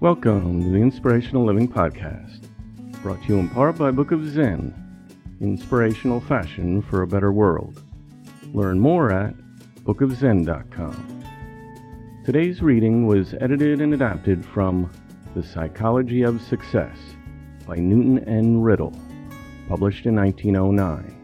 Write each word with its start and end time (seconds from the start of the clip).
Welcome 0.00 0.62
to 0.62 0.70
the 0.70 0.76
Inspirational 0.76 1.44
Living 1.44 1.66
Podcast, 1.66 2.46
brought 3.02 3.20
to 3.22 3.28
you 3.30 3.38
in 3.40 3.48
part 3.48 3.76
by 3.76 3.90
Book 3.90 4.12
of 4.12 4.24
Zen, 4.28 4.72
inspirational 5.40 6.20
fashion 6.20 6.82
for 6.82 7.02
a 7.02 7.06
better 7.08 7.32
world. 7.32 7.82
Learn 8.54 8.78
more 8.78 9.10
at 9.10 9.34
bookofzen.com. 9.82 11.24
Today's 12.24 12.62
reading 12.62 13.08
was 13.08 13.34
edited 13.40 13.80
and 13.80 13.92
adapted 13.92 14.46
from 14.46 14.88
The 15.34 15.42
Psychology 15.42 16.22
of 16.22 16.40
Success 16.42 16.96
by 17.66 17.74
Newton 17.74 18.20
N. 18.28 18.60
Riddell, 18.60 18.96
published 19.68 20.06
in 20.06 20.14
1909. 20.14 21.17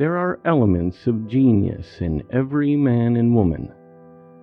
There 0.00 0.16
are 0.16 0.40
elements 0.46 1.06
of 1.06 1.26
genius 1.28 2.00
in 2.00 2.22
every 2.30 2.74
man 2.74 3.16
and 3.16 3.34
woman 3.34 3.70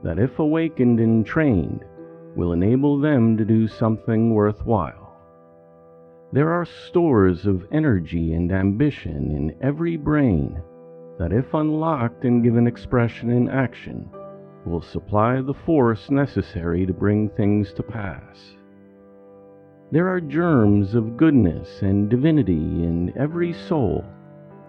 that, 0.04 0.20
if 0.20 0.38
awakened 0.38 1.00
and 1.00 1.26
trained, 1.26 1.84
will 2.36 2.54
enable 2.54 3.00
them 3.00 3.36
to 3.38 3.44
do 3.44 3.68
something 3.68 4.36
worthwhile. 4.36 5.18
There 6.32 6.52
are 6.52 6.64
stores 6.64 7.48
of 7.48 7.66
energy 7.72 8.34
and 8.34 8.52
ambition 8.52 9.32
in 9.32 9.56
every 9.60 9.98
brain 9.98 10.62
that, 11.18 11.34
if 11.34 11.52
unlocked 11.56 12.24
and 12.24 12.44
given 12.44 12.68
expression 12.68 13.32
in 13.32 13.50
action, 13.50 14.12
will 14.64 14.84
supply 14.84 15.42
the 15.42 15.56
force 15.56 16.12
necessary 16.12 16.86
to 16.86 16.94
bring 16.94 17.30
things 17.30 17.74
to 17.74 17.82
pass. 17.82 18.38
There 19.92 20.08
are 20.08 20.22
germs 20.22 20.94
of 20.94 21.18
goodness 21.18 21.82
and 21.82 22.12
divinity 22.12 22.54
in 22.54 23.12
every 23.18 23.54
soul 23.54 24.06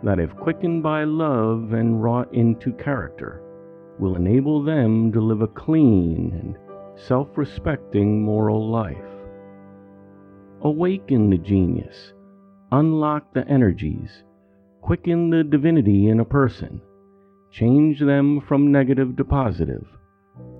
that, 0.02 0.20
if 0.20 0.34
quickened 0.36 0.82
by 0.82 1.04
love 1.04 1.72
and 1.72 2.02
wrought 2.02 2.32
into 2.32 2.72
character, 2.72 3.42
will 3.98 4.16
enable 4.16 4.62
them 4.62 5.10
to 5.12 5.20
live 5.20 5.42
a 5.42 5.48
clean 5.48 6.32
and 6.40 6.56
self 6.98 7.36
respecting 7.36 8.22
moral 8.22 8.70
life. 8.70 8.96
Awaken 10.62 11.30
the 11.30 11.38
genius, 11.38 12.12
unlock 12.72 13.32
the 13.32 13.46
energies, 13.48 14.24
quicken 14.82 15.30
the 15.30 15.44
divinity 15.44 16.08
in 16.08 16.20
a 16.20 16.24
person, 16.24 16.80
change 17.50 18.00
them 18.00 18.40
from 18.40 18.70
negative 18.70 19.16
to 19.16 19.24
positive, 19.24 19.86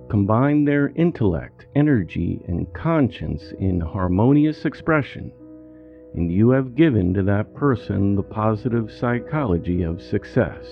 combine 0.09 0.65
their 0.65 0.89
intellect, 0.95 1.67
energy, 1.75 2.41
and 2.47 2.71
conscience 2.73 3.53
in 3.59 3.79
harmonious 3.79 4.65
expression 4.65 5.31
and 6.15 6.31
you 6.31 6.49
have 6.51 6.75
given 6.75 7.13
to 7.13 7.23
that 7.23 7.53
person 7.53 8.15
the 8.15 8.23
positive 8.23 8.91
psychology 8.91 9.83
of 9.83 10.01
success. 10.01 10.65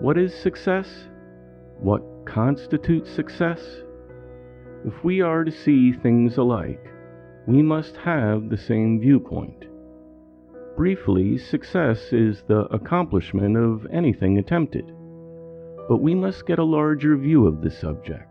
What 0.00 0.16
is 0.16 0.34
success? 0.34 0.88
What 1.78 2.02
constitutes 2.24 3.10
success? 3.10 3.60
If 4.84 5.04
we 5.04 5.20
are 5.20 5.44
to 5.44 5.52
see 5.52 5.92
things 5.92 6.38
alike, 6.38 6.84
we 7.46 7.62
must 7.62 7.96
have 7.96 8.48
the 8.48 8.56
same 8.56 9.00
viewpoint. 9.00 9.66
Briefly, 10.76 11.36
success 11.36 12.12
is 12.12 12.42
the 12.48 12.60
accomplishment 12.72 13.56
of 13.56 13.86
anything 13.92 14.38
attempted. 14.38 14.86
But 15.88 16.00
we 16.00 16.14
must 16.14 16.46
get 16.46 16.58
a 16.58 16.64
larger 16.64 17.16
view 17.16 17.46
of 17.46 17.60
the 17.60 17.70
subject 17.70 18.30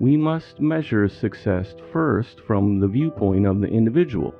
we 0.00 0.16
must 0.16 0.58
measure 0.58 1.06
success 1.08 1.74
first 1.92 2.40
from 2.46 2.80
the 2.80 2.88
viewpoint 2.88 3.46
of 3.46 3.60
the 3.60 3.68
individual, 3.68 4.34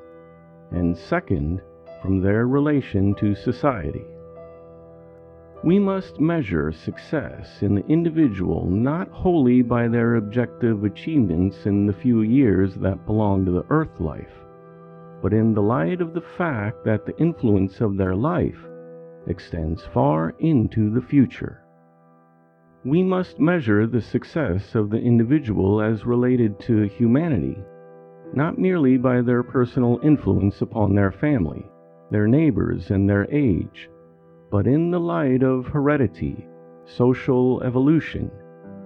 and 0.71 0.97
second, 0.97 1.61
from 2.03 2.21
their 2.21 2.47
relation 2.47 3.15
to 3.17 3.35
society. 3.35 4.05
We 5.63 5.79
must 5.79 6.19
measure 6.19 6.73
success 6.73 7.63
in 7.63 7.75
the 7.75 7.87
individual 7.87 8.65
not 8.65 9.11
wholly 9.11 9.61
by 9.61 9.89
their 9.89 10.17
objective 10.17 10.85
achievements 10.85 11.67
in 11.67 11.87
the 11.87 11.93
few 11.93 12.23
years 12.23 12.75
that 12.77 13.05
belong 13.05 13.45
to 13.45 13.51
the 13.51 13.67
earth 13.69 14.01
life, 14.01 14.33
but 15.21 15.35
in 15.35 15.53
the 15.53 15.61
light 15.61 16.01
of 16.01 16.15
the 16.15 16.25
fact 16.39 16.85
that 16.87 17.05
the 17.05 17.17
influence 17.19 17.83
of 17.83 17.99
their 17.99 18.15
life 18.15 18.57
extends 19.27 19.85
far 19.93 20.35
into 20.39 20.89
the 20.91 21.03
future. 21.03 21.63
We 22.83 23.03
must 23.03 23.39
measure 23.39 23.87
the 23.87 24.01
success 24.01 24.75
of 24.75 24.89
the 24.89 24.97
individual 24.97 25.83
as 25.83 26.07
related 26.07 26.59
to 26.61 26.89
humanity, 26.89 27.59
not 28.35 28.59
merely 28.59 28.97
by 28.97 29.21
their 29.21 29.43
personal 29.43 29.99
influence 30.03 30.61
upon 30.63 30.95
their 30.95 31.13
family, 31.13 31.65
their 32.11 32.27
neighbors, 32.27 32.91
and 32.91 33.09
their 33.09 33.31
age, 33.31 33.89
but 34.51 34.67
in 34.67 34.91
the 34.91 35.01
light 35.01 35.43
of 35.43 35.67
heredity, 35.67 36.47
social 36.85 37.63
evolution, 37.63 38.31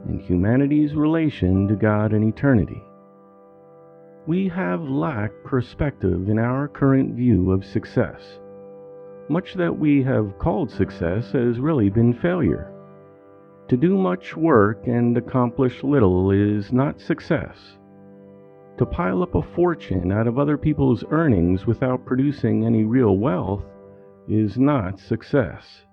and 0.06 0.20
humanity's 0.20 0.94
relation 0.94 1.66
to 1.68 1.74
God 1.74 2.12
and 2.12 2.24
eternity. 2.24 2.82
We 4.26 4.48
have 4.48 4.82
lacked 4.82 5.44
perspective 5.44 6.28
in 6.28 6.38
our 6.38 6.68
current 6.68 7.14
view 7.14 7.52
of 7.52 7.64
success. 7.64 8.20
Much 9.28 9.54
that 9.54 9.78
we 9.78 10.02
have 10.02 10.38
called 10.38 10.70
success 10.70 11.32
has 11.32 11.58
really 11.58 11.90
been 11.90 12.12
failure. 12.12 12.70
To 13.68 13.76
do 13.76 13.96
much 13.96 14.36
work 14.36 14.86
and 14.86 15.16
accomplish 15.16 15.82
little 15.82 16.30
is 16.30 16.72
not 16.72 17.00
success. 17.00 17.78
To 18.78 18.86
pile 18.86 19.22
up 19.22 19.34
a 19.36 19.42
fortune 19.42 20.10
out 20.10 20.26
of 20.26 20.38
other 20.38 20.58
people's 20.58 21.04
earnings 21.10 21.66
without 21.66 22.04
producing 22.04 22.64
any 22.64 22.84
real 22.84 23.18
wealth 23.18 23.64
is 24.26 24.58
not 24.58 24.98
success. 24.98 25.84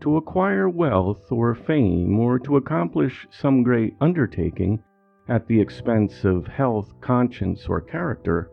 To 0.00 0.16
acquire 0.16 0.68
wealth 0.68 1.32
or 1.32 1.54
fame 1.54 2.18
or 2.20 2.38
to 2.40 2.56
accomplish 2.56 3.26
some 3.30 3.62
great 3.62 3.96
undertaking 4.00 4.82
at 5.28 5.46
the 5.46 5.60
expense 5.60 6.24
of 6.24 6.46
health, 6.46 6.92
conscience, 7.00 7.66
or 7.68 7.80
character 7.80 8.50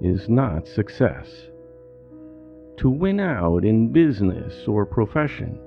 is 0.00 0.28
not 0.28 0.66
success. 0.66 1.48
To 2.78 2.90
win 2.90 3.20
out 3.20 3.64
in 3.64 3.92
business 3.92 4.68
or 4.68 4.84
profession 4.84 5.58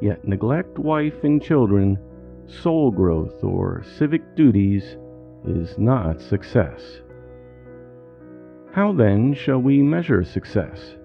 yet 0.00 0.26
neglect 0.26 0.78
wife 0.78 1.24
and 1.24 1.42
children, 1.42 1.98
soul 2.46 2.90
growth, 2.90 3.42
or 3.42 3.82
civic 3.98 4.36
duties 4.36 4.96
is 5.46 5.78
not 5.78 6.20
success. 6.20 7.00
How 8.72 8.92
then 8.92 9.34
shall 9.34 9.58
we 9.58 9.82
measure 9.82 10.24
success? 10.24 10.96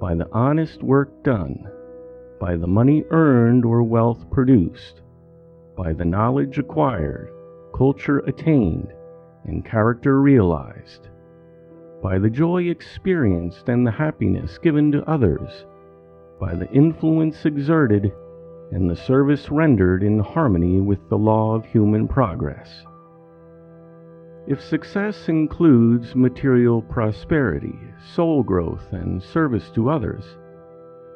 By 0.00 0.14
the 0.14 0.28
honest 0.32 0.82
work 0.82 1.22
done, 1.22 1.68
by 2.40 2.56
the 2.56 2.66
money 2.66 3.04
earned 3.10 3.64
or 3.64 3.82
wealth 3.82 4.30
produced, 4.30 5.02
by 5.76 5.92
the 5.92 6.04
knowledge 6.04 6.58
acquired, 6.58 7.30
culture 7.76 8.20
attained, 8.20 8.92
and 9.44 9.64
character 9.64 10.20
realized, 10.20 11.08
by 12.02 12.18
the 12.18 12.30
joy 12.30 12.64
experienced 12.64 13.68
and 13.68 13.86
the 13.86 13.90
happiness 13.90 14.56
given 14.58 14.92
to 14.92 15.08
others 15.10 15.64
by 16.38 16.54
the 16.54 16.70
influence 16.70 17.44
exerted 17.44 18.12
and 18.70 18.88
the 18.88 18.96
service 18.96 19.50
rendered 19.50 20.02
in 20.02 20.18
harmony 20.18 20.80
with 20.80 20.98
the 21.08 21.18
law 21.18 21.54
of 21.54 21.64
human 21.64 22.06
progress. 22.06 22.84
If 24.48 24.62
success 24.62 25.28
includes 25.28 26.16
material 26.16 26.80
prosperity, 26.80 27.78
soul 28.14 28.42
growth, 28.42 28.94
and 28.94 29.22
service 29.22 29.70
to 29.72 29.90
others, 29.90 30.38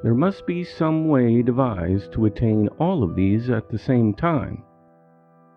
there 0.02 0.12
must 0.12 0.46
be 0.46 0.62
some 0.64 1.08
way 1.08 1.40
devised 1.40 2.12
to 2.12 2.26
attain 2.26 2.68
all 2.78 3.02
of 3.02 3.14
these 3.14 3.48
at 3.48 3.70
the 3.70 3.78
same 3.78 4.12
time. 4.12 4.62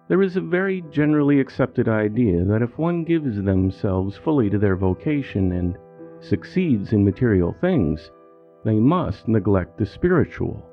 There 0.08 0.22
is 0.22 0.38
a 0.38 0.42
very 0.42 0.86
generally 0.90 1.42
accepted 1.42 1.90
idea 1.90 2.46
that 2.46 2.62
if 2.62 2.78
one 2.78 3.04
gives 3.04 3.44
themselves 3.44 4.16
fully 4.16 4.50
to 4.52 4.58
their 4.58 4.78
vocation 4.78 5.52
and 5.52 5.78
succeeds 6.22 6.94
in 6.94 7.04
material 7.04 7.54
things, 7.60 8.10
they 8.64 8.80
must 8.80 9.28
neglect 9.28 9.78
the 9.78 9.86
spiritual. 9.86 10.66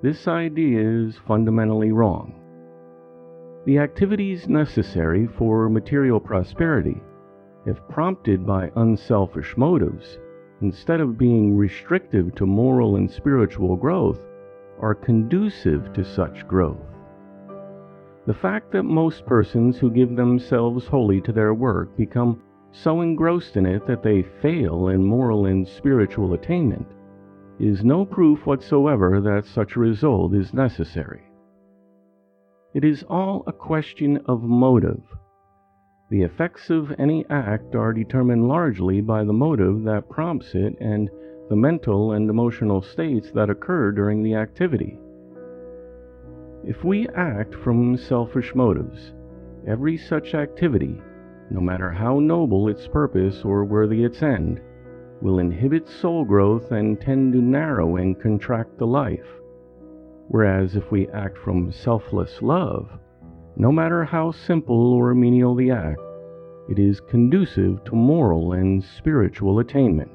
This 0.00 0.26
idea 0.26 0.80
is 0.80 1.18
fundamentally 1.26 1.92
wrong. 1.92 2.40
The 3.66 3.78
activities 3.78 4.48
necessary 4.48 5.26
for 5.26 5.68
material 5.68 6.20
prosperity, 6.20 7.02
if 7.66 7.76
prompted 7.88 8.46
by 8.46 8.70
unselfish 8.76 9.56
motives, 9.56 10.20
instead 10.60 11.00
of 11.00 11.18
being 11.18 11.56
restrictive 11.56 12.32
to 12.36 12.46
moral 12.46 12.94
and 12.94 13.10
spiritual 13.10 13.74
growth, 13.74 14.20
are 14.78 14.94
conducive 14.94 15.92
to 15.94 16.04
such 16.04 16.46
growth. 16.46 16.94
The 18.26 18.34
fact 18.34 18.70
that 18.70 18.84
most 18.84 19.26
persons 19.26 19.78
who 19.78 19.90
give 19.90 20.14
themselves 20.14 20.86
wholly 20.86 21.20
to 21.22 21.32
their 21.32 21.52
work 21.52 21.96
become 21.96 22.40
so 22.70 23.00
engrossed 23.00 23.56
in 23.56 23.66
it 23.66 23.84
that 23.88 24.04
they 24.04 24.22
fail 24.22 24.90
in 24.90 25.04
moral 25.04 25.46
and 25.46 25.66
spiritual 25.66 26.34
attainment 26.34 26.86
is 27.58 27.84
no 27.84 28.04
proof 28.04 28.46
whatsoever 28.46 29.20
that 29.22 29.44
such 29.44 29.74
a 29.74 29.80
result 29.80 30.36
is 30.36 30.54
necessary. 30.54 31.22
It 32.76 32.84
is 32.84 33.02
all 33.04 33.42
a 33.46 33.54
question 33.54 34.18
of 34.26 34.42
motive. 34.42 35.00
The 36.10 36.20
effects 36.24 36.68
of 36.68 36.92
any 36.98 37.24
act 37.30 37.74
are 37.74 37.94
determined 37.94 38.48
largely 38.48 39.00
by 39.00 39.24
the 39.24 39.32
motive 39.32 39.82
that 39.84 40.10
prompts 40.10 40.54
it 40.54 40.76
and 40.78 41.08
the 41.48 41.56
mental 41.56 42.12
and 42.12 42.28
emotional 42.28 42.82
states 42.82 43.32
that 43.32 43.48
occur 43.48 43.92
during 43.92 44.22
the 44.22 44.34
activity. 44.34 44.98
If 46.64 46.84
we 46.84 47.08
act 47.16 47.54
from 47.54 47.96
selfish 47.96 48.54
motives, 48.54 49.14
every 49.66 49.96
such 49.96 50.34
activity, 50.34 51.00
no 51.48 51.62
matter 51.62 51.90
how 51.90 52.20
noble 52.20 52.68
its 52.68 52.86
purpose 52.86 53.42
or 53.42 53.64
worthy 53.64 54.04
its 54.04 54.22
end, 54.22 54.60
will 55.22 55.38
inhibit 55.38 55.88
soul 55.88 56.26
growth 56.26 56.70
and 56.72 57.00
tend 57.00 57.32
to 57.32 57.40
narrow 57.40 57.96
and 57.96 58.20
contract 58.20 58.76
the 58.76 58.86
life. 58.86 59.40
Whereas 60.28 60.76
if 60.76 60.90
we 60.90 61.08
act 61.08 61.38
from 61.38 61.72
selfless 61.72 62.42
love, 62.42 62.88
no 63.56 63.70
matter 63.70 64.04
how 64.04 64.32
simple 64.32 64.92
or 64.92 65.14
menial 65.14 65.54
the 65.54 65.70
act, 65.70 66.00
it 66.68 66.78
is 66.78 67.00
conducive 67.00 67.82
to 67.84 67.94
moral 67.94 68.52
and 68.52 68.82
spiritual 68.82 69.60
attainment. 69.60 70.10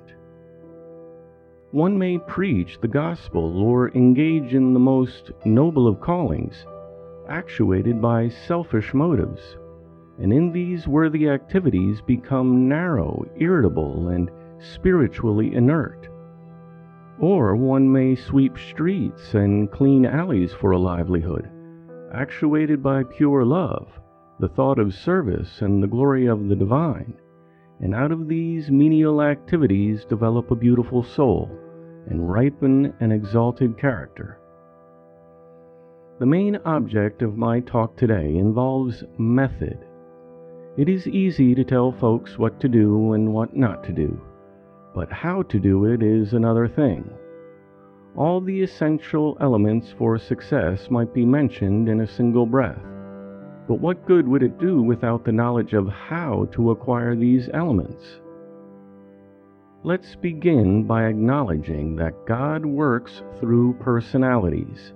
One 1.72 1.98
may 1.98 2.18
preach 2.18 2.78
the 2.81 2.90
gospel 2.90 3.63
or 3.63 3.90
engage 3.92 4.54
in 4.54 4.74
the 4.74 4.80
most 4.80 5.31
noble 5.46 5.88
of 5.88 6.02
callings, 6.02 6.66
actuated 7.30 8.02
by 8.02 8.28
selfish 8.28 8.94
motives, 8.94 9.58
and 10.19 10.34
in 10.34 10.52
these 10.52 10.88
worthy 10.88 11.30
activities 11.30 12.02
become 12.02 12.68
narrow, 12.68 13.25
irritable, 13.38 14.10
and 14.10 14.30
spiritually 14.60 15.56
inert. 15.56 16.10
Or 17.21 17.56
one 17.56 17.91
may 17.91 18.15
sweep 18.15 18.57
streets 18.57 19.35
and 19.35 19.69
clean 19.69 20.07
alleys 20.07 20.53
for 20.53 20.71
a 20.71 20.79
livelihood, 20.79 21.47
actuated 22.12 22.81
by 22.81 23.03
pure 23.03 23.45
love, 23.45 23.88
the 24.39 24.47
thought 24.50 24.79
of 24.79 24.95
service 24.95 25.62
and 25.62 25.83
the 25.83 25.88
glory 25.88 26.25
of 26.25 26.50
the 26.50 26.56
divine, 26.56 27.13
and 27.79 27.94
out 27.94 28.12
of 28.12 28.27
these 28.27 28.71
menial 28.71 29.21
activities 29.21 30.03
develop 30.03 30.50
a 30.50 30.56
beautiful 30.56 31.03
soul 31.03 31.47
and 32.07 32.31
ripen 32.31 32.91
an 33.01 33.12
exalted 33.12 33.77
character. 33.77 34.39
The 36.17 36.25
main 36.25 36.56
object 36.65 37.21
of 37.21 37.38
my 37.38 37.59
talk 37.59 37.95
today 37.95 38.35
involves 38.35 39.03
method. 39.19 39.77
It 40.75 40.89
is 40.89 41.07
easy 41.07 41.53
to 41.53 41.63
tell 41.63 41.91
folks 41.91 42.39
what 42.39 42.59
to 42.62 42.67
do 42.67 43.13
and 43.13 43.31
what 43.31 43.56
not 43.56 43.83
to 43.83 43.91
do, 43.91 44.19
but 44.93 45.11
how 45.11 45.43
to 45.43 45.59
do 45.59 45.85
it 45.85 46.03
is 46.03 46.33
another 46.33 46.67
thing. 46.67 47.09
All 48.15 48.41
the 48.41 48.61
essential 48.61 49.38
elements 49.39 49.93
for 49.97 50.17
success 50.17 50.89
might 50.89 51.13
be 51.13 51.25
mentioned 51.25 51.88
in 51.88 52.01
a 52.01 52.07
single 52.07 52.45
breath, 52.45 52.81
but 53.67 53.79
what 53.79 54.05
good 54.05 54.27
would 54.27 54.43
it 54.43 54.59
do 54.59 54.81
without 54.81 55.23
the 55.23 55.31
knowledge 55.31 55.73
of 55.73 55.88
how 55.88 56.49
to 56.51 56.71
acquire 56.71 57.15
these 57.15 57.49
elements? 57.53 58.03
Let's 59.83 60.15
begin 60.15 60.83
by 60.83 61.05
acknowledging 61.05 61.95
that 61.95 62.25
God 62.27 62.65
works 62.65 63.23
through 63.39 63.75
personalities. 63.79 64.93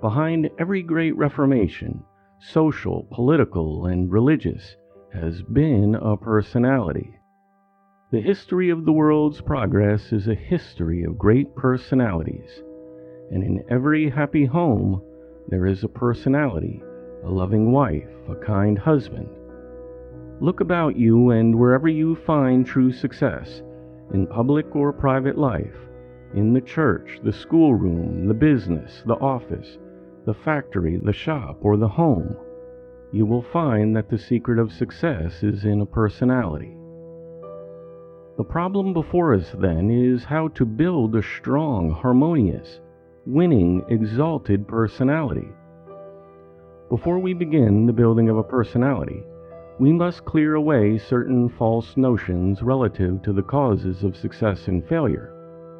Behind 0.00 0.48
every 0.58 0.82
great 0.82 1.16
reformation, 1.16 2.04
social, 2.38 3.08
political, 3.10 3.86
and 3.86 4.10
religious, 4.10 4.76
has 5.12 5.42
been 5.42 5.96
a 5.96 6.16
personality. 6.16 7.15
The 8.12 8.20
history 8.20 8.70
of 8.70 8.84
the 8.84 8.92
world's 8.92 9.40
progress 9.40 10.12
is 10.12 10.28
a 10.28 10.34
history 10.36 11.02
of 11.02 11.18
great 11.18 11.52
personalities, 11.56 12.62
and 13.32 13.42
in 13.42 13.64
every 13.68 14.08
happy 14.08 14.44
home 14.44 15.02
there 15.48 15.66
is 15.66 15.82
a 15.82 15.88
personality, 15.88 16.84
a 17.24 17.28
loving 17.28 17.72
wife, 17.72 18.08
a 18.28 18.36
kind 18.36 18.78
husband. 18.78 19.28
Look 20.40 20.60
about 20.60 20.96
you, 20.96 21.30
and 21.30 21.58
wherever 21.58 21.88
you 21.88 22.14
find 22.14 22.64
true 22.64 22.92
success, 22.92 23.62
in 24.14 24.28
public 24.28 24.76
or 24.76 24.92
private 24.92 25.36
life, 25.36 25.74
in 26.32 26.52
the 26.52 26.60
church, 26.60 27.18
the 27.24 27.32
schoolroom, 27.32 28.28
the 28.28 28.34
business, 28.34 29.02
the 29.06 29.16
office, 29.16 29.78
the 30.26 30.34
factory, 30.34 31.00
the 31.02 31.12
shop, 31.12 31.58
or 31.60 31.76
the 31.76 31.88
home, 31.88 32.36
you 33.10 33.26
will 33.26 33.42
find 33.42 33.96
that 33.96 34.08
the 34.08 34.18
secret 34.18 34.60
of 34.60 34.72
success 34.72 35.42
is 35.42 35.64
in 35.64 35.80
a 35.80 35.86
personality. 35.86 36.76
The 38.36 38.44
problem 38.44 38.92
before 38.92 39.32
us, 39.32 39.50
then, 39.58 39.90
is 39.90 40.24
how 40.24 40.48
to 40.48 40.66
build 40.66 41.16
a 41.16 41.22
strong, 41.22 41.90
harmonious, 41.90 42.80
winning, 43.24 43.82
exalted 43.88 44.68
personality. 44.68 45.48
Before 46.90 47.18
we 47.18 47.32
begin 47.32 47.86
the 47.86 47.94
building 47.94 48.28
of 48.28 48.36
a 48.36 48.42
personality, 48.42 49.22
we 49.78 49.90
must 49.90 50.26
clear 50.26 50.54
away 50.54 50.98
certain 50.98 51.48
false 51.48 51.96
notions 51.96 52.62
relative 52.62 53.22
to 53.22 53.32
the 53.32 53.42
causes 53.42 54.04
of 54.04 54.16
success 54.16 54.68
and 54.68 54.86
failure 54.86 55.32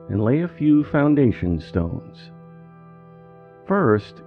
and 0.08 0.24
lay 0.24 0.40
a 0.40 0.48
few 0.48 0.82
foundation 0.84 1.60
stones. 1.60 2.30
First, 3.66 4.22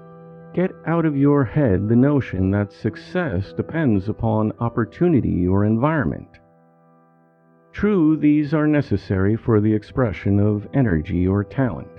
get 0.54 0.72
out 0.86 1.06
of 1.06 1.18
your 1.18 1.44
head 1.44 1.90
the 1.90 1.96
notion 1.96 2.52
that 2.52 2.72
success 2.72 3.54
depends 3.54 4.08
upon 4.08 4.52
opportunity 4.60 5.48
or 5.48 5.66
environment. 5.66 6.30
True, 7.72 8.18
these 8.18 8.54
are 8.54 8.68
necessary 8.68 9.36
for 9.36 9.62
the 9.62 9.74
expression 9.74 10.40
of 10.40 10.68
energy 10.74 11.28
or 11.28 11.44
talent, 11.44 11.90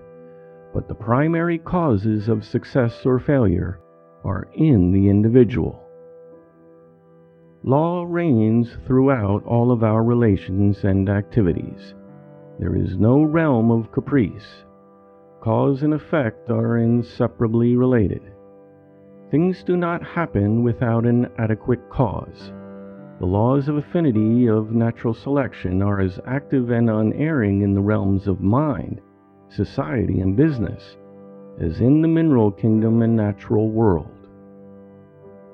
but 0.74 0.88
the 0.88 0.94
primary 0.94 1.58
causes 1.58 2.28
of 2.28 2.44
success 2.44 3.06
or 3.06 3.18
failure 3.18 3.80
are 4.24 4.48
in 4.54 4.92
the 4.92 5.08
individual. 5.08 5.82
Law 7.62 8.04
reigns 8.08 8.76
throughout 8.86 9.44
all 9.44 9.70
of 9.70 9.84
our 9.84 10.02
relations 10.02 10.84
and 10.84 11.08
activities. 11.08 11.94
There 12.58 12.74
is 12.74 12.98
no 12.98 13.22
realm 13.22 13.70
of 13.70 13.92
caprice. 13.92 14.64
Cause 15.40 15.82
and 15.82 15.94
effect 15.94 16.50
are 16.50 16.78
inseparably 16.78 17.76
related. 17.76 18.22
Things 19.30 19.62
do 19.62 19.76
not 19.76 20.02
happen 20.02 20.62
without 20.62 21.06
an 21.06 21.30
adequate 21.38 21.88
cause. 21.88 22.52
The 23.20 23.26
laws 23.26 23.68
of 23.68 23.76
affinity 23.76 24.48
of 24.48 24.72
natural 24.72 25.12
selection 25.12 25.82
are 25.82 26.00
as 26.00 26.18
active 26.26 26.70
and 26.70 26.88
unerring 26.88 27.60
in 27.60 27.74
the 27.74 27.82
realms 27.82 28.26
of 28.26 28.40
mind, 28.40 29.02
society, 29.50 30.20
and 30.20 30.34
business 30.34 30.96
as 31.60 31.82
in 31.82 32.00
the 32.00 32.08
mineral 32.08 32.50
kingdom 32.50 33.02
and 33.02 33.14
natural 33.14 33.68
world. 33.68 34.26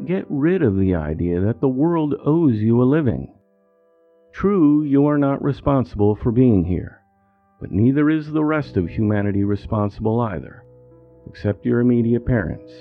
Get 0.05 0.27
rid 0.29 0.63
of 0.63 0.77
the 0.77 0.95
idea 0.95 1.41
that 1.41 1.61
the 1.61 1.69
world 1.69 2.15
owes 2.25 2.55
you 2.55 2.81
a 2.81 2.85
living. 2.85 3.35
True, 4.31 4.85
you 4.85 5.07
are 5.07 5.19
not 5.19 5.43
responsible 5.43 6.15
for 6.15 6.31
being 6.31 6.65
here, 6.65 7.01
but 7.61 7.73
neither 7.73 8.09
is 8.11 8.31
the 8.31 8.45
rest 8.45 8.77
of 8.77 8.89
humanity 8.89 9.43
responsible 9.43 10.21
either, 10.21 10.63
except 11.29 11.67
your 11.67 11.81
immediate 11.81 12.25
parents. 12.25 12.73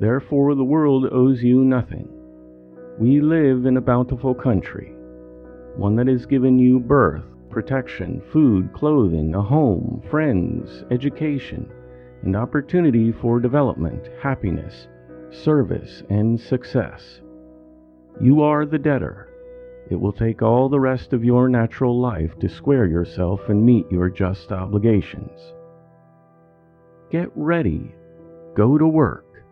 Therefore, 0.00 0.56
the 0.56 0.64
world 0.64 1.06
owes 1.12 1.44
you 1.44 1.64
nothing. 1.64 2.08
We 2.98 3.20
live 3.20 3.66
in 3.66 3.76
a 3.76 3.80
bountiful 3.80 4.34
country, 4.36 4.94
one 5.76 5.96
that 5.96 6.06
has 6.06 6.26
given 6.26 6.60
you 6.60 6.78
birth, 6.78 7.24
protection, 7.50 8.22
food, 8.32 8.72
clothing, 8.72 9.34
a 9.34 9.42
home, 9.42 10.00
friends, 10.08 10.84
education, 10.92 11.68
and 12.22 12.36
opportunity 12.36 13.10
for 13.10 13.40
development, 13.40 14.08
happiness, 14.22 14.86
service, 15.32 16.04
and 16.08 16.40
success. 16.40 17.20
You 18.20 18.42
are 18.42 18.64
the 18.64 18.78
debtor. 18.78 19.28
It 19.90 19.96
will 19.96 20.12
take 20.12 20.40
all 20.40 20.68
the 20.68 20.78
rest 20.78 21.12
of 21.12 21.24
your 21.24 21.48
natural 21.48 22.00
life 22.00 22.38
to 22.38 22.48
square 22.48 22.86
yourself 22.86 23.48
and 23.48 23.66
meet 23.66 23.90
your 23.90 24.08
just 24.08 24.52
obligations. 24.52 25.52
Get 27.10 27.28
ready. 27.34 27.92
Go 28.54 28.78
to 28.78 28.86
work. 28.86 29.44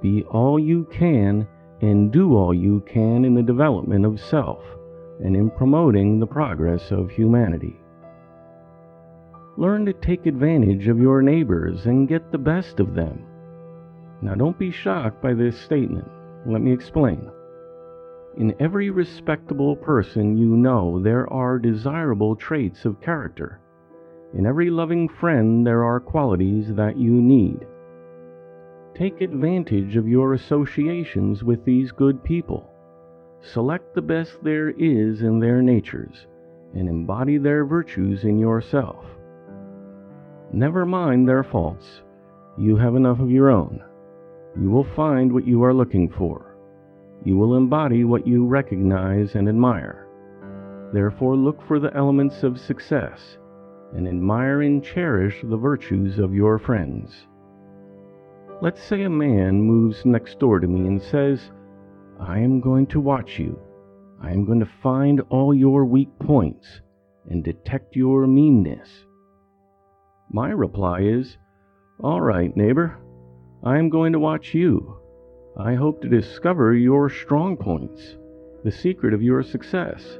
Be 0.00 0.22
all 0.30 0.60
you 0.60 0.86
can 0.92 1.48
and 1.84 2.10
do 2.10 2.34
all 2.34 2.54
you 2.54 2.82
can 2.86 3.24
in 3.24 3.34
the 3.34 3.42
development 3.42 4.06
of 4.06 4.18
self 4.18 4.62
and 5.22 5.36
in 5.36 5.50
promoting 5.50 6.18
the 6.18 6.26
progress 6.26 6.90
of 6.90 7.10
humanity. 7.10 7.76
Learn 9.56 9.84
to 9.86 9.92
take 9.92 10.26
advantage 10.26 10.88
of 10.88 10.98
your 10.98 11.22
neighbors 11.22 11.86
and 11.86 12.08
get 12.08 12.32
the 12.32 12.38
best 12.38 12.80
of 12.80 12.94
them. 12.94 13.24
Now, 14.22 14.34
don't 14.34 14.58
be 14.58 14.70
shocked 14.70 15.22
by 15.22 15.34
this 15.34 15.60
statement. 15.60 16.08
Let 16.46 16.62
me 16.62 16.72
explain. 16.72 17.30
In 18.38 18.54
every 18.58 18.90
respectable 18.90 19.76
person 19.76 20.36
you 20.36 20.56
know, 20.56 21.00
there 21.00 21.30
are 21.32 21.58
desirable 21.58 22.34
traits 22.34 22.84
of 22.84 23.00
character. 23.00 23.60
In 24.32 24.46
every 24.46 24.70
loving 24.70 25.08
friend, 25.08 25.64
there 25.64 25.84
are 25.84 26.00
qualities 26.00 26.74
that 26.74 26.96
you 26.96 27.12
need. 27.12 27.66
Take 28.94 29.20
advantage 29.20 29.96
of 29.96 30.08
your 30.08 30.34
associations 30.34 31.42
with 31.42 31.64
these 31.64 31.92
good 31.92 32.22
people. 32.22 32.70
Select 33.42 33.94
the 33.94 34.02
best 34.02 34.42
there 34.42 34.70
is 34.70 35.22
in 35.22 35.38
their 35.40 35.60
natures 35.62 36.26
and 36.74 36.88
embody 36.88 37.38
their 37.38 37.64
virtues 37.64 38.24
in 38.24 38.38
yourself. 38.38 39.04
Never 40.52 40.86
mind 40.86 41.28
their 41.28 41.44
faults. 41.44 42.02
You 42.56 42.76
have 42.76 42.94
enough 42.94 43.20
of 43.20 43.30
your 43.30 43.50
own 43.50 43.82
you 44.60 44.70
will 44.70 44.86
find 44.94 45.32
what 45.32 45.46
you 45.46 45.64
are 45.64 45.74
looking 45.74 46.08
for. 46.08 46.56
You 47.24 47.36
will 47.36 47.56
embody 47.56 48.04
what 48.04 48.26
you 48.26 48.46
recognize 48.46 49.34
and 49.34 49.48
admire. 49.48 50.06
Therefore, 50.92 51.36
look 51.36 51.66
for 51.66 51.80
the 51.80 51.94
elements 51.94 52.42
of 52.42 52.60
success 52.60 53.38
and 53.94 54.06
admire 54.06 54.62
and 54.62 54.84
cherish 54.84 55.40
the 55.42 55.56
virtues 55.56 56.18
of 56.18 56.34
your 56.34 56.58
friends. 56.58 57.26
Let's 58.64 58.82
say 58.82 59.02
a 59.02 59.10
man 59.10 59.60
moves 59.60 60.06
next 60.06 60.38
door 60.38 60.58
to 60.58 60.66
me 60.66 60.88
and 60.88 61.02
says, 61.02 61.50
I 62.18 62.38
am 62.38 62.62
going 62.62 62.86
to 62.86 62.98
watch 62.98 63.38
you. 63.38 63.60
I 64.22 64.30
am 64.30 64.46
going 64.46 64.60
to 64.60 64.78
find 64.82 65.20
all 65.28 65.52
your 65.52 65.84
weak 65.84 66.08
points 66.18 66.80
and 67.28 67.44
detect 67.44 67.94
your 67.94 68.26
meanness. 68.26 68.88
My 70.30 70.48
reply 70.48 71.00
is, 71.02 71.36
All 72.02 72.22
right, 72.22 72.56
neighbor, 72.56 72.96
I 73.62 73.76
am 73.76 73.90
going 73.90 74.14
to 74.14 74.18
watch 74.18 74.54
you. 74.54 74.96
I 75.58 75.74
hope 75.74 76.00
to 76.00 76.08
discover 76.08 76.72
your 76.72 77.10
strong 77.10 77.58
points, 77.58 78.16
the 78.64 78.72
secret 78.72 79.12
of 79.12 79.22
your 79.22 79.42
success, 79.42 80.18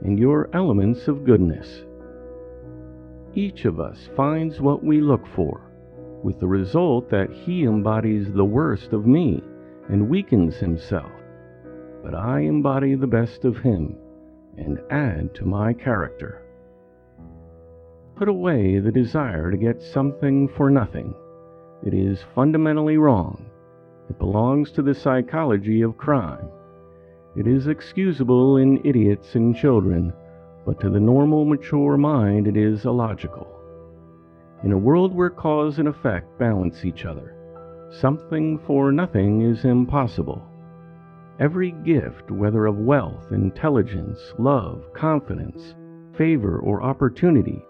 and 0.00 0.18
your 0.18 0.48
elements 0.54 1.08
of 1.08 1.26
goodness. 1.26 1.84
Each 3.34 3.66
of 3.66 3.80
us 3.80 4.08
finds 4.16 4.62
what 4.62 4.82
we 4.82 5.02
look 5.02 5.26
for 5.36 5.71
with 6.22 6.38
the 6.40 6.46
result 6.46 7.10
that 7.10 7.30
he 7.30 7.64
embodies 7.64 8.32
the 8.32 8.44
worst 8.44 8.92
of 8.92 9.06
me 9.06 9.42
and 9.88 10.08
weakens 10.08 10.56
himself. 10.56 11.10
But 12.02 12.14
I 12.14 12.40
embody 12.40 12.94
the 12.94 13.06
best 13.06 13.44
of 13.44 13.58
him 13.58 13.96
and 14.56 14.80
add 14.90 15.34
to 15.36 15.44
my 15.44 15.72
character. 15.72 16.42
Put 18.16 18.28
away 18.28 18.78
the 18.78 18.92
desire 18.92 19.50
to 19.50 19.56
get 19.56 19.82
something 19.82 20.48
for 20.48 20.70
nothing. 20.70 21.14
It 21.84 21.94
is 21.94 22.20
fundamentally 22.34 22.96
wrong. 22.96 23.46
It 24.08 24.18
belongs 24.18 24.70
to 24.72 24.82
the 24.82 24.94
psychology 24.94 25.82
of 25.82 25.96
crime. 25.96 26.48
It 27.34 27.46
is 27.46 27.66
excusable 27.66 28.58
in 28.58 28.84
idiots 28.84 29.34
and 29.34 29.56
children, 29.56 30.12
but 30.66 30.78
to 30.80 30.90
the 30.90 31.00
normal, 31.00 31.44
mature 31.44 31.96
mind 31.96 32.46
it 32.46 32.56
is 32.56 32.84
illogical. 32.84 33.48
In 34.64 34.70
a 34.70 34.78
world 34.78 35.12
where 35.12 35.28
cause 35.28 35.80
and 35.80 35.88
effect 35.88 36.38
balance 36.38 36.84
each 36.84 37.04
other, 37.04 37.34
something 37.90 38.60
for 38.60 38.92
nothing 38.92 39.40
is 39.42 39.64
impossible. 39.64 40.40
Every 41.40 41.72
gift, 41.84 42.30
whether 42.30 42.66
of 42.66 42.78
wealth, 42.78 43.32
intelligence, 43.32 44.20
love, 44.38 44.84
confidence, 44.94 45.74
favor, 46.16 46.60
or 46.60 46.80
opportunity, 46.80 47.60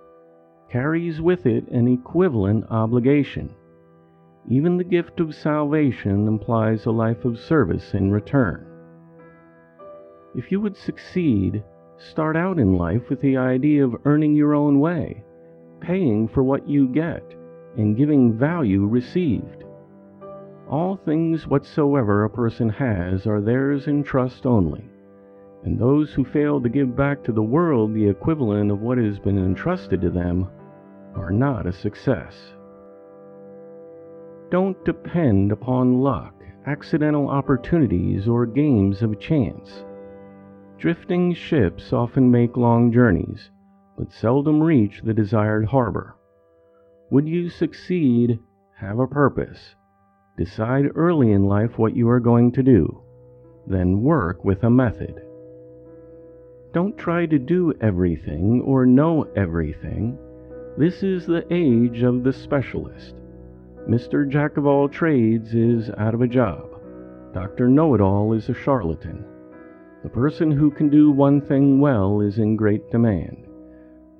carries 0.69 1.23
with 1.23 1.47
it 1.47 1.67
an 1.69 1.89
equivalent 1.89 2.67
obligation. 2.69 3.55
Even 4.51 4.77
the 4.77 4.85
gift 4.85 5.19
of 5.19 5.35
salvation 5.35 6.29
implies 6.29 6.85
a 6.85 6.91
life 6.91 7.25
of 7.25 7.39
service 7.39 7.95
in 7.95 8.11
return. 8.11 8.67
If 10.35 10.53
you 10.53 10.61
would 10.61 10.77
succeed, 10.77 11.65
start 11.97 12.37
out 12.37 12.59
in 12.59 12.77
life 12.77 13.09
with 13.09 13.23
the 13.23 13.39
idea 13.39 13.83
of 13.83 13.97
earning 14.05 14.35
your 14.35 14.55
own 14.55 14.79
way 14.79 15.25
paying 15.83 16.29
for 16.29 16.43
what 16.43 16.69
you 16.69 16.89
get, 16.89 17.35
and 17.77 17.97
giving 17.97 18.39
value 18.39 18.87
received. 18.87 19.65
All 20.71 20.97
things 20.97 21.47
whatsoever 21.47 22.25
a 22.25 22.31
person 22.31 22.69
has 22.71 23.27
are 23.27 23.41
theirs 23.41 23.89
in 23.89 24.03
trust 24.03 24.47
only, 24.47 24.85
and 25.65 25.79
those 25.79 26.13
who 26.13 26.25
fail 26.25 26.61
to 26.61 26.69
give 26.69 26.97
back 26.97 27.23
to 27.25 27.33
the 27.33 27.43
world 27.43 27.93
the 27.93 28.09
equivalent 28.09 28.71
of 28.71 28.81
what 28.81 28.99
has 28.99 29.19
been 29.19 29.39
entrusted 29.39 30.01
to 30.01 30.11
them 30.11 30.49
are 31.15 31.31
not 31.31 31.67
a 31.67 31.73
success. 31.73 32.35
Don't 34.51 34.83
depend 34.85 35.53
upon 35.53 36.01
luck, 36.01 36.35
accidental 36.67 37.29
opportunities, 37.29 38.29
or 38.29 38.47
games 38.47 39.03
of 39.03 39.19
chance. 39.19 39.85
Drifting 40.79 41.35
ships 41.35 41.93
often 41.93 42.31
make 42.31 42.57
long 42.57 42.93
journeys 42.93 43.51
but 44.03 44.13
seldom 44.13 44.61
reach 44.61 45.01
the 45.05 45.15
desired 45.15 45.65
harbor. 45.65 46.17
Would 47.13 47.29
you 47.29 47.49
succeed, 47.49 48.41
have 48.77 48.99
a 48.99 49.07
purpose. 49.07 49.77
Decide 50.37 50.87
early 50.97 51.31
in 51.31 51.45
life 51.45 51.79
what 51.79 51.95
you 51.95 52.09
are 52.09 52.19
going 52.19 52.51
to 52.53 52.65
do, 52.65 53.01
then 53.69 54.03
work 54.03 54.45
with 54.45 54.65
a 54.65 54.71
method. 54.71 55.23
Don't 56.73 56.99
try 56.99 57.27
to 57.27 57.39
do 57.39 57.75
everything 57.81 58.63
or 58.63 58.87
know 58.87 59.23
everything. 59.37 60.19
This 60.77 61.05
is 61.05 61.25
the 61.25 61.47
age 61.53 62.03
of 62.03 62.25
the 62.25 62.33
specialist. 62.33 63.15
Mr. 63.89 64.29
Jack 64.29 64.57
of 64.57 64.67
all 64.67 64.89
trades 64.89 65.55
is 65.55 65.91
out 65.97 66.15
of 66.15 66.23
a 66.23 66.27
job. 66.27 66.69
Dr. 67.33 67.69
Know 67.69 67.95
It 67.95 68.01
All 68.01 68.33
is 68.33 68.49
a 68.49 68.55
charlatan. 68.55 69.25
The 70.03 70.09
person 70.09 70.51
who 70.51 70.73
can 70.73 70.89
do 70.89 71.13
one 71.13 71.41
thing 71.41 71.79
well 71.79 72.21
is 72.21 72.39
in 72.39 72.57
great 72.57 72.91
demand. 72.91 73.47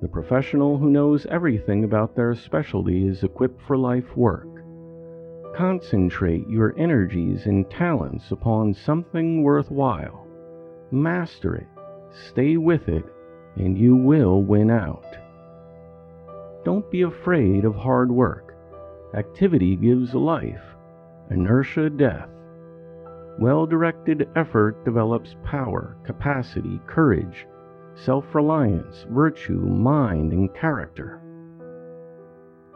The 0.03 0.09
professional 0.09 0.77
who 0.77 0.89
knows 0.89 1.25
everything 1.27 1.85
about 1.85 2.13
their 2.13 2.35
specialty 2.35 3.07
is 3.07 3.23
equipped 3.23 3.61
for 3.61 3.77
life 3.77 4.17
work. 4.17 4.49
Concentrate 5.55 6.45
your 6.49 6.77
energies 6.77 7.45
and 7.45 7.69
talents 7.69 8.29
upon 8.29 8.73
something 8.73 9.43
worthwhile. 9.43 10.27
Master 10.91 11.55
it, 11.55 11.67
stay 12.11 12.57
with 12.57 12.89
it, 12.89 13.05
and 13.55 13.77
you 13.77 13.95
will 13.95 14.43
win 14.43 14.69
out. 14.69 15.05
Don't 16.65 16.91
be 16.91 17.03
afraid 17.03 17.63
of 17.63 17.73
hard 17.73 18.11
work. 18.11 18.57
Activity 19.13 19.77
gives 19.77 20.13
life, 20.13 20.75
inertia 21.31 21.89
death. 21.89 22.27
Well 23.39 23.65
directed 23.65 24.27
effort 24.35 24.83
develops 24.83 25.37
power, 25.45 25.95
capacity, 26.03 26.81
courage, 26.87 27.47
self 27.95 28.33
reliance, 28.33 29.05
virtue, 29.09 29.59
mind, 29.59 30.33
and 30.33 30.53
character. 30.53 31.21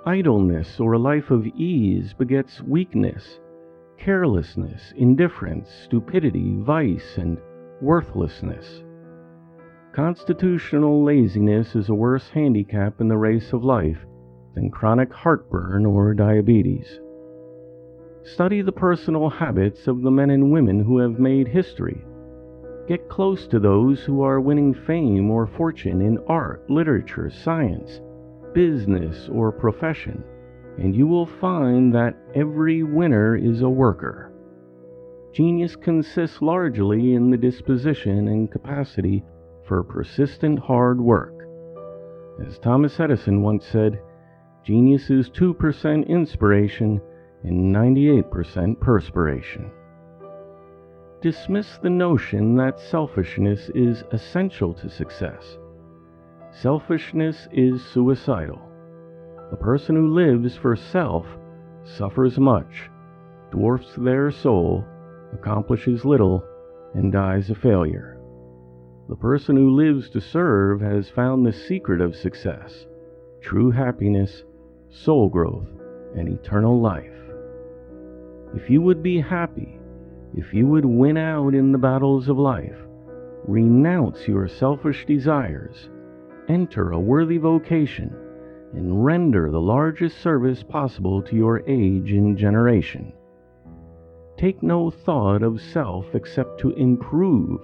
Idleness 0.06 0.80
or 0.80 0.94
a 0.94 1.00
life 1.00 1.32
of 1.32 1.46
ease 1.48 2.14
begets 2.14 2.62
weakness, 2.62 3.40
carelessness, 3.98 4.94
indifference, 4.96 5.70
stupidity, 5.84 6.56
vice, 6.60 7.18
and 7.18 7.38
worthlessness. 7.82 8.84
Constitutional 9.94 11.04
laziness 11.04 11.76
is 11.76 11.90
a 11.90 11.96
worse 11.96 12.30
handicap 12.30 13.02
in 13.02 13.08
the 13.08 13.18
race 13.18 13.52
of 13.52 13.64
life 13.64 14.06
than 14.54 14.70
chronic 14.70 15.12
heartburn 15.12 15.86
or 15.86 16.14
diabetes. 16.14 17.00
Study 18.24 18.62
the 18.62 18.72
personal 18.72 19.30
habits 19.30 19.88
of 19.88 20.02
the 20.02 20.12
men 20.12 20.30
and 20.30 20.52
women 20.52 20.84
who 20.84 21.00
have 21.00 21.20
made 21.20 21.48
history 21.48 22.04
Get 22.88 23.10
close 23.10 23.48
to 23.48 23.60
those 23.60 24.02
who 24.04 24.22
are 24.22 24.40
winning 24.40 24.74
fame 24.74 25.30
or 25.30 25.46
fortune 25.46 26.02
in 26.02 26.20
art, 26.28 26.70
literature, 26.70 27.30
science, 27.30 28.00
business, 28.54 29.28
or 29.28 29.52
profession, 29.52 30.24
and 30.78 30.96
you 30.96 31.06
will 31.06 31.26
find 31.26 31.94
that 31.94 32.16
every 32.34 32.84
winner 32.84 33.36
is 33.36 33.62
a 33.62 33.70
worker. 33.70 34.32
Genius 35.34 35.76
consists 35.76 36.42
largely 36.42 37.14
in 37.14 37.30
the 37.30 37.38
disposition 37.38 38.30
and 38.30 38.50
capacity 38.50 39.22
for 39.68 39.84
persistent 39.84 40.58
hard 40.58 41.02
work. 41.02 41.34
As 42.46 42.58
Thomas 42.58 43.02
Edison 43.02 43.42
once 43.42 43.66
said, 43.66 44.00
genius 44.64 45.10
is 45.10 45.30
2% 45.32 46.08
inspiration 46.08 47.02
and 47.44 47.76
98% 47.76 48.80
perspiration 48.80 49.72
dismiss 51.22 51.78
the 51.78 51.90
notion 51.90 52.56
that 52.56 52.80
selfishness 52.80 53.70
is 53.74 54.04
essential 54.12 54.74
to 54.76 54.90
success. 54.90 55.58
Selfishness 56.52 57.48
is 57.52 57.84
suicidal. 57.84 58.62
The 59.50 59.58
person 59.58 59.96
who 59.96 60.14
lives 60.14 60.56
for 60.56 60.76
self 60.76 61.26
suffers 61.84 62.38
much, 62.38 62.90
dwarfs 63.52 63.96
their 63.98 64.30
soul, 64.30 64.84
accomplishes 65.34 66.06
little, 66.06 66.44
and 66.94 67.12
dies 67.12 67.50
a 67.50 67.56
failure. 67.56 68.20
The 69.10 69.16
person 69.16 69.56
who 69.56 69.70
lives 69.70 70.10
to 70.10 70.22
serve 70.22 70.82
has 70.82 71.10
found 71.10 71.46
the 71.46 71.54
secret 71.54 72.02
of 72.02 72.16
success, 72.16 72.86
true 73.42 73.72
happiness, 73.72 74.44
soul 74.90 75.30
growth, 75.30 75.68
and 76.16 76.28
eternal 76.28 76.82
life. 76.82 77.14
If 78.54 78.70
you 78.70 78.82
would 78.82 79.02
be 79.02 79.22
happy, 79.22 79.77
if 80.38 80.54
you 80.54 80.68
would 80.68 80.86
win 80.86 81.18
out 81.18 81.56
in 81.56 81.72
the 81.72 81.80
battles 81.80 82.30
of 82.30 82.38
life, 82.38 82.78
renounce 83.48 84.28
your 84.28 84.48
selfish 84.48 85.04
desires, 85.08 85.90
enter 86.48 86.92
a 86.92 87.00
worthy 87.00 87.40
vocation, 87.40 88.16
and 88.74 89.04
render 89.04 89.50
the 89.50 89.60
largest 89.60 90.22
service 90.22 90.62
possible 90.62 91.24
to 91.24 91.36
your 91.36 91.68
age 91.68 92.12
and 92.12 92.38
generation. 92.38 93.12
Take 94.38 94.62
no 94.62 94.92
thought 94.92 95.42
of 95.42 95.60
self 95.60 96.06
except 96.14 96.60
to 96.60 96.70
improve. 96.72 97.62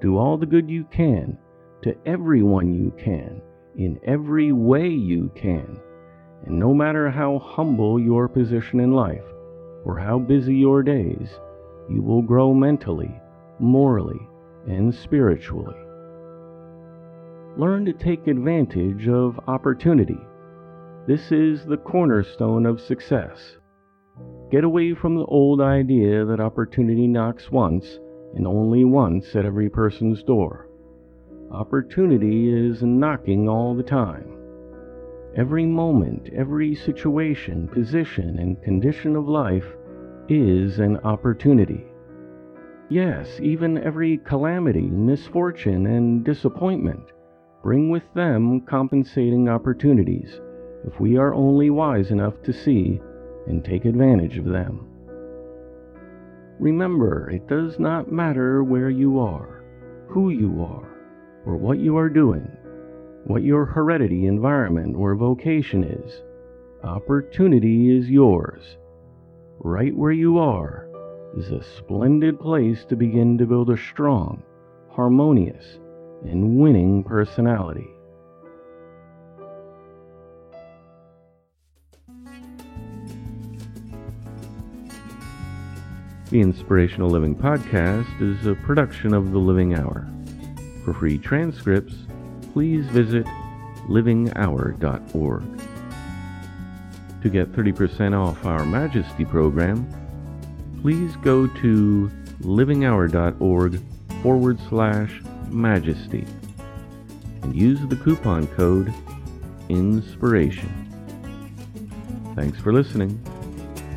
Do 0.00 0.16
all 0.16 0.38
the 0.38 0.46
good 0.46 0.70
you 0.70 0.84
can, 0.90 1.36
to 1.82 1.94
everyone 2.06 2.72
you 2.72 2.94
can, 2.96 3.42
in 3.76 4.00
every 4.04 4.52
way 4.52 4.88
you 4.88 5.30
can, 5.34 5.78
and 6.46 6.58
no 6.58 6.72
matter 6.72 7.10
how 7.10 7.38
humble 7.40 8.00
your 8.00 8.26
position 8.26 8.80
in 8.80 8.92
life, 8.92 9.24
or 9.84 9.98
how 9.98 10.18
busy 10.18 10.54
your 10.54 10.82
days, 10.82 11.28
you 11.90 12.02
will 12.02 12.22
grow 12.22 12.54
mentally, 12.54 13.20
morally, 13.58 14.20
and 14.66 14.94
spiritually. 14.94 15.76
Learn 17.56 17.84
to 17.84 17.92
take 17.92 18.26
advantage 18.26 19.08
of 19.08 19.40
opportunity. 19.48 20.20
This 21.06 21.32
is 21.32 21.64
the 21.64 21.76
cornerstone 21.76 22.64
of 22.64 22.80
success. 22.80 23.56
Get 24.50 24.64
away 24.64 24.94
from 24.94 25.16
the 25.16 25.24
old 25.24 25.60
idea 25.60 26.24
that 26.24 26.40
opportunity 26.40 27.06
knocks 27.06 27.50
once 27.50 27.98
and 28.34 28.46
only 28.46 28.84
once 28.84 29.34
at 29.34 29.44
every 29.44 29.68
person's 29.68 30.22
door. 30.22 30.68
Opportunity 31.50 32.52
is 32.52 32.82
knocking 32.82 33.48
all 33.48 33.74
the 33.74 33.82
time. 33.82 34.36
Every 35.36 35.66
moment, 35.66 36.28
every 36.34 36.74
situation, 36.74 37.68
position, 37.68 38.38
and 38.38 38.62
condition 38.62 39.16
of 39.16 39.28
life 39.28 39.66
is 40.30 40.78
an 40.78 40.96
opportunity. 40.98 41.84
Yes, 42.88 43.38
even 43.42 43.78
every 43.78 44.18
calamity, 44.18 44.88
misfortune, 44.88 45.86
and 45.86 46.24
disappointment 46.24 47.12
bring 47.62 47.90
with 47.90 48.04
them 48.14 48.60
compensating 48.62 49.48
opportunities 49.48 50.40
if 50.86 50.98
we 50.98 51.18
are 51.18 51.34
only 51.34 51.68
wise 51.68 52.10
enough 52.10 52.40
to 52.42 52.52
see 52.52 53.00
and 53.46 53.64
take 53.64 53.84
advantage 53.84 54.38
of 54.38 54.44
them. 54.44 54.86
Remember, 56.58 57.28
it 57.30 57.48
does 57.48 57.78
not 57.78 58.12
matter 58.12 58.62
where 58.62 58.90
you 58.90 59.18
are, 59.18 59.64
who 60.08 60.30
you 60.30 60.62
are, 60.62 60.96
or 61.44 61.56
what 61.56 61.78
you 61.78 61.96
are 61.96 62.08
doing, 62.08 62.48
what 63.24 63.42
your 63.42 63.64
heredity, 63.64 64.26
environment, 64.26 64.94
or 64.96 65.14
vocation 65.16 65.84
is. 65.84 66.22
Opportunity 66.84 67.96
is 67.96 68.08
yours. 68.08 68.76
Right 69.62 69.94
where 69.94 70.10
you 70.10 70.38
are 70.38 70.88
is 71.36 71.50
a 71.50 71.62
splendid 71.62 72.40
place 72.40 72.86
to 72.86 72.96
begin 72.96 73.36
to 73.36 73.44
build 73.44 73.68
a 73.68 73.76
strong, 73.76 74.42
harmonious, 74.88 75.78
and 76.24 76.56
winning 76.56 77.04
personality. 77.04 77.86
The 86.30 86.40
Inspirational 86.40 87.10
Living 87.10 87.36
Podcast 87.36 88.08
is 88.22 88.46
a 88.46 88.54
production 88.54 89.12
of 89.12 89.30
The 89.30 89.38
Living 89.38 89.74
Hour. 89.74 90.08
For 90.86 90.94
free 90.94 91.18
transcripts, 91.18 91.96
please 92.54 92.86
visit 92.86 93.26
livinghour.org. 93.90 95.69
To 97.22 97.28
get 97.28 97.52
30% 97.52 98.18
off 98.18 98.46
our 98.46 98.64
Majesty 98.64 99.26
program, 99.26 99.86
please 100.80 101.14
go 101.16 101.46
to 101.46 102.10
livinghour.org 102.40 103.80
forward 104.22 104.58
slash 104.68 105.22
majesty 105.48 106.26
and 107.42 107.54
use 107.54 107.78
the 107.88 107.96
coupon 107.96 108.46
code 108.48 108.92
INSPIRATION. 109.68 110.70
Thanks 112.34 112.58
for 112.58 112.72
listening. 112.72 113.20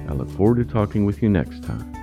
I 0.10 0.14
look 0.14 0.30
forward 0.32 0.58
to 0.58 0.66
talking 0.66 1.06
with 1.06 1.24
you 1.24 1.30
next 1.30 1.64
time. 1.64 2.03